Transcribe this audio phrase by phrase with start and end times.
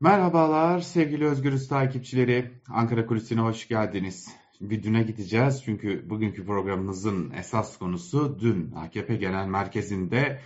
[0.00, 2.50] Merhabalar sevgili Özgürüz takipçileri.
[2.68, 4.28] Ankara Kulisi'ne hoş geldiniz.
[4.60, 10.40] Bir düne gideceğiz çünkü bugünkü programımızın esas konusu dün AKP Genel Merkezi'nde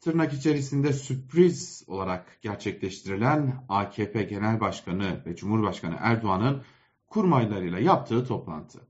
[0.00, 6.62] tırnak içerisinde sürpriz olarak gerçekleştirilen AKP Genel Başkanı ve Cumhurbaşkanı Erdoğan'ın
[7.06, 8.80] kurmaylarıyla yaptığı toplantı.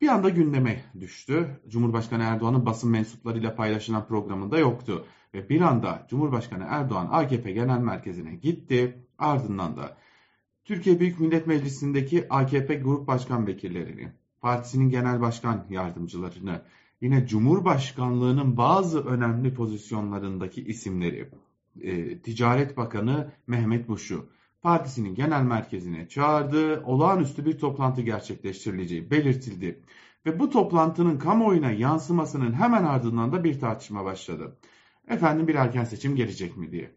[0.00, 1.60] Bir anda gündeme düştü.
[1.68, 5.06] Cumhurbaşkanı Erdoğan'ın basın mensuplarıyla paylaşılan programında yoktu.
[5.34, 9.06] Ve bir anda Cumhurbaşkanı Erdoğan AKP Genel Merkezi'ne gitti.
[9.18, 9.96] Ardından da
[10.64, 16.62] Türkiye Büyük Millet Meclisi'ndeki AKP Grup Başkan Vekillerini, partisinin genel başkan yardımcılarını,
[17.00, 21.30] yine Cumhurbaşkanlığının bazı önemli pozisyonlarındaki isimleri,
[21.80, 24.26] e, Ticaret Bakanı Mehmet Muş'u
[24.62, 29.82] partisinin genel merkezine çağırdı, olağanüstü bir toplantı gerçekleştirileceği belirtildi.
[30.26, 34.56] Ve bu toplantının kamuoyuna yansımasının hemen ardından da bir tartışma başladı.
[35.08, 36.96] Efendim bir erken seçim gelecek mi diye.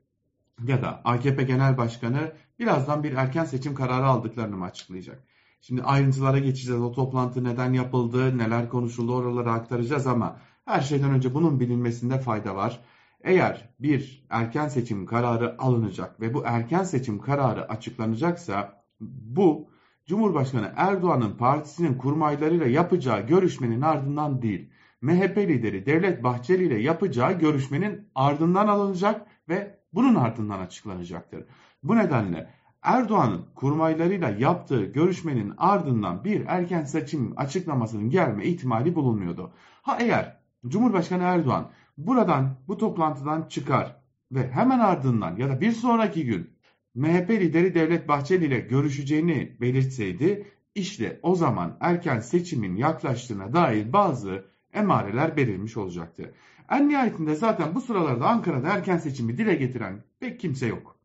[0.67, 5.23] Ya da AKP Genel Başkanı birazdan bir erken seçim kararı aldıklarını mı açıklayacak?
[5.61, 6.81] Şimdi ayrıntılara geçeceğiz.
[6.81, 12.55] O toplantı neden yapıldı, neler konuşuldu oraları aktaracağız ama her şeyden önce bunun bilinmesinde fayda
[12.55, 12.79] var.
[13.23, 19.69] Eğer bir erken seçim kararı alınacak ve bu erken seçim kararı açıklanacaksa bu
[20.05, 24.69] Cumhurbaşkanı Erdoğan'ın partisinin kurmaylarıyla yapacağı görüşmenin ardından değil,
[25.01, 31.45] MHP lideri Devlet Bahçeli ile yapacağı görüşmenin ardından alınacak ve bunun ardından açıklanacaktır.
[31.83, 32.49] Bu nedenle
[32.81, 39.51] Erdoğan'ın kurmaylarıyla yaptığı görüşmenin ardından bir erken seçim açıklamasının gelme ihtimali bulunmuyordu.
[39.81, 43.95] Ha eğer Cumhurbaşkanı Erdoğan buradan bu toplantıdan çıkar
[44.31, 46.49] ve hemen ardından ya da bir sonraki gün
[46.95, 54.45] MHP lideri Devlet Bahçeli ile görüşeceğini belirtseydi işte o zaman erken seçimin yaklaştığına dair bazı
[54.73, 56.33] emareler belirmiş olacaktı.
[56.69, 60.95] En nihayetinde zaten bu sıralarda Ankara'da erken seçimi dile getiren pek kimse yok.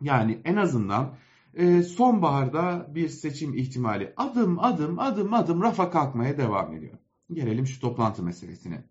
[0.00, 1.14] Yani en azından
[1.54, 6.98] e, sonbaharda bir seçim ihtimali adım adım adım adım rafa kalkmaya devam ediyor.
[7.32, 8.84] Gelelim şu toplantı meselesine.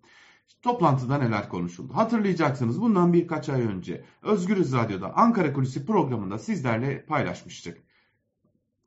[0.62, 1.94] Toplantıda neler konuşuldu?
[1.94, 7.78] Hatırlayacaksınız bundan birkaç ay önce Özgürüz Radyo'da Ankara Kulisi programında sizlerle paylaşmıştık.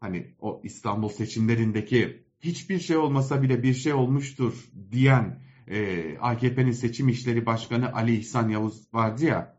[0.01, 7.09] Hani o İstanbul seçimlerindeki hiçbir şey olmasa bile bir şey olmuştur diyen e, AKP'nin seçim
[7.09, 9.57] işleri başkanı Ali İhsan Yavuz vardı ya.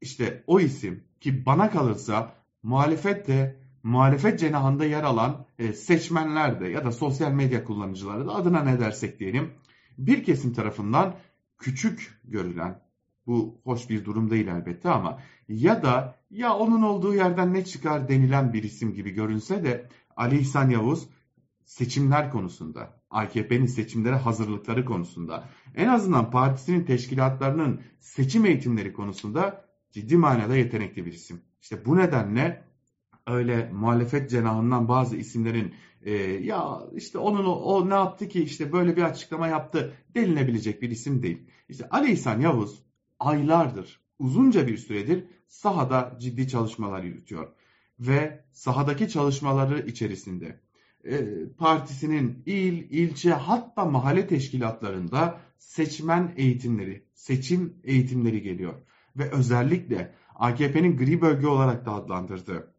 [0.00, 6.68] İşte o isim ki bana kalırsa muhalefet de muhalefet cenahında yer alan e, seçmenler de
[6.68, 9.50] ya da sosyal medya kullanıcıları da adına ne dersek diyelim
[9.98, 11.14] bir kesim tarafından
[11.60, 12.80] küçük görülen
[13.26, 18.08] bu hoş bir durum değil elbette ama ya da ya onun olduğu yerden ne çıkar
[18.08, 21.08] denilen bir isim gibi görünse de Ali İhsan Yavuz
[21.64, 30.56] seçimler konusunda, AKP'nin seçimlere hazırlıkları konusunda, en azından partisinin teşkilatlarının seçim eğitimleri konusunda ciddi manada
[30.56, 31.42] yetenekli bir isim.
[31.62, 32.64] İşte bu nedenle
[33.30, 38.72] öyle muhalefet cenahından bazı isimlerin e, ya işte onun o, o ne yaptı ki işte
[38.72, 41.38] böyle bir açıklama yaptı denilebilecek bir isim değil.
[41.68, 42.82] İşte Ali İhsan Yavuz
[43.18, 47.48] aylardır, uzunca bir süredir sahada ciddi çalışmalar yürütüyor.
[48.00, 50.60] Ve sahadaki çalışmaları içerisinde
[51.04, 51.24] e,
[51.58, 58.74] partisinin il, ilçe hatta mahalle teşkilatlarında seçmen eğitimleri, seçim eğitimleri geliyor.
[59.16, 62.74] Ve özellikle AKP'nin gri bölge olarak da adlandırdığı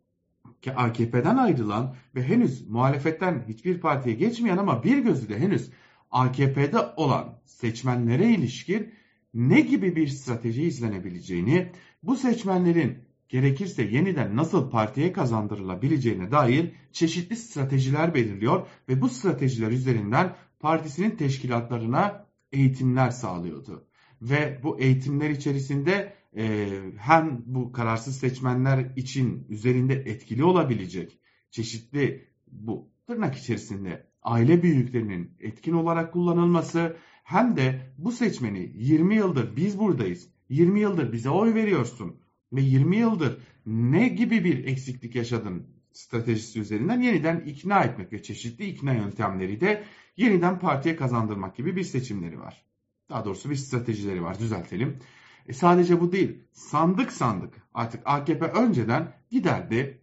[0.70, 5.72] AKP'den ayrılan ve henüz muhalefetten hiçbir partiye geçmeyen ama bir gözü de henüz
[6.12, 8.94] AKP'de olan seçmenlere ilişkin
[9.34, 11.72] ne gibi bir strateji izlenebileceğini,
[12.04, 12.98] bu seçmenlerin
[13.30, 22.26] gerekirse yeniden nasıl partiye kazandırılabileceğine dair çeşitli stratejiler belirliyor ve bu stratejiler üzerinden partisinin teşkilatlarına
[22.52, 23.88] eğitimler sağlıyordu.
[24.22, 26.68] Ve bu eğitimler içerisinde e,
[26.98, 31.20] hem bu kararsız seçmenler için üzerinde etkili olabilecek
[31.52, 39.56] çeşitli bu tırnak içerisinde aile büyüklerinin etkin olarak kullanılması hem de bu seçmeni 20 yıldır
[39.56, 42.16] biz buradayız, 20 yıldır bize oy veriyorsun
[42.54, 48.66] ve 20 yıldır ne gibi bir eksiklik yaşadın stratejisi üzerinden yeniden ikna etmek ve çeşitli
[48.66, 49.84] ikna yöntemleri de
[50.18, 52.66] yeniden partiye kazandırmak gibi bir seçimleri var.
[53.12, 55.00] Daha doğrusu bir stratejileri var düzeltelim.
[55.48, 56.44] E sadece bu değil.
[56.52, 60.02] Sandık sandık artık AKP önceden giderdi,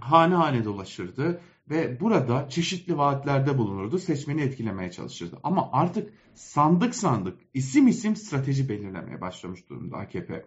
[0.00, 1.40] hane hane dolaşırdı
[1.70, 5.38] ve burada çeşitli vaatlerde bulunurdu, seçmeni etkilemeye çalışırdı.
[5.42, 10.46] Ama artık sandık sandık, isim isim strateji belirlemeye başlamış durumda AKP.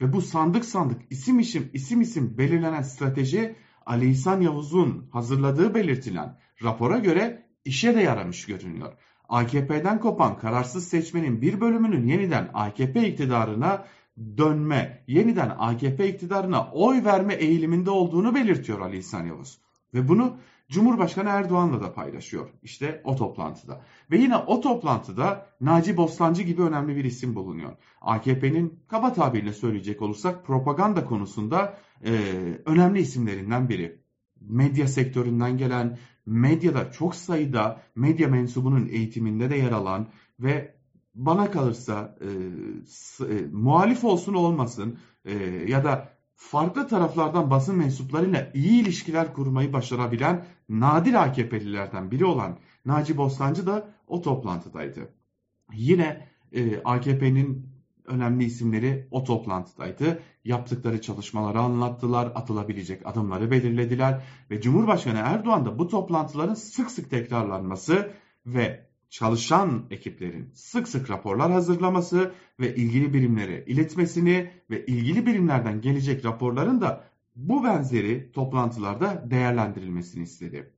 [0.00, 3.56] Ve bu sandık sandık, isim isim, isim isim belirlenen strateji
[3.86, 8.92] Ali İhsan Yavuz'un hazırladığı belirtilen rapora göre işe de yaramış görünüyor.
[9.30, 13.84] AKP'den kopan kararsız seçmenin bir bölümünün yeniden AKP iktidarına
[14.36, 19.58] dönme, yeniden AKP iktidarına oy verme eğiliminde olduğunu belirtiyor Ali İhsan Yavuz.
[19.94, 20.36] Ve bunu
[20.68, 22.48] Cumhurbaşkanı Erdoğan'la da paylaşıyor.
[22.62, 23.84] İşte o toplantıda.
[24.10, 27.72] Ve yine o toplantıda Naci Bostancı gibi önemli bir isim bulunuyor.
[28.00, 32.12] AKP'nin kaba tabirle söyleyecek olursak propaganda konusunda e,
[32.66, 34.00] önemli isimlerinden biri.
[34.40, 35.98] Medya sektöründen gelen,
[36.30, 40.08] medyada çok sayıda medya mensubunun eğitiminde de yer alan
[40.40, 40.74] ve
[41.14, 42.28] bana kalırsa e,
[43.24, 45.34] e, muhalif olsun olmasın e,
[45.68, 53.16] ya da farklı taraflardan basın mensuplarıyla iyi ilişkiler kurmayı başarabilen nadir AKP'lilerden biri olan Naci
[53.16, 55.08] Bostancı da o toplantıdaydı.
[55.72, 57.69] Yine e, AKP'nin
[58.10, 60.22] önemli isimleri o toplantıdaydı.
[60.44, 68.12] Yaptıkları çalışmaları anlattılar, atılabilecek adımları belirlediler ve Cumhurbaşkanı Erdoğan da bu toplantıların sık sık tekrarlanması
[68.46, 76.24] ve çalışan ekiplerin sık sık raporlar hazırlaması ve ilgili birimlere iletmesini ve ilgili birimlerden gelecek
[76.24, 77.04] raporların da
[77.36, 80.72] bu benzeri toplantılarda değerlendirilmesini istedi.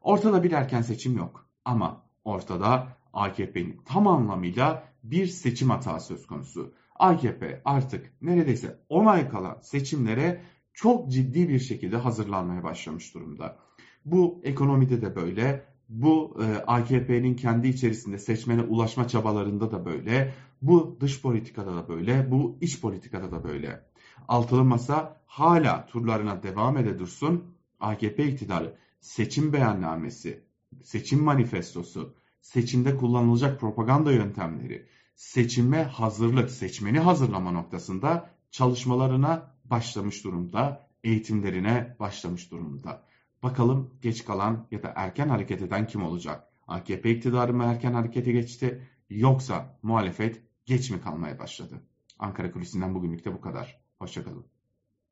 [0.00, 6.74] Ortada bir erken seçim yok ama ortada AKP'nin tam anlamıyla bir seçim hatası söz konusu.
[6.96, 13.58] AKP artık neredeyse 10 ay kala seçimlere çok ciddi bir şekilde hazırlanmaya başlamış durumda.
[14.04, 20.34] Bu ekonomide de böyle, bu e, AKP'nin kendi içerisinde seçmene ulaşma çabalarında da böyle.
[20.62, 22.30] Bu dış politikada da böyle.
[22.30, 23.84] Bu iç politikada da böyle.
[24.28, 27.44] Altılı Masa hala turlarına devam ede dursun.
[27.80, 30.44] AKP iktidarı seçim beyannamesi,
[30.82, 32.14] seçim manifestosu,
[32.44, 43.02] seçimde kullanılacak propaganda yöntemleri, seçime hazırlık, seçmeni hazırlama noktasında çalışmalarına başlamış durumda, eğitimlerine başlamış durumda.
[43.42, 46.48] Bakalım geç kalan ya da erken hareket eden kim olacak?
[46.66, 51.82] AKP iktidarı mı erken harekete geçti yoksa muhalefet geç mi kalmaya başladı?
[52.18, 53.80] Ankara Kulisi'nden bugünlük de bu kadar.
[53.98, 54.53] Hoşçakalın.